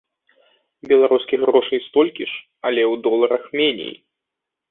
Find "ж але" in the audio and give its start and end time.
2.31-2.81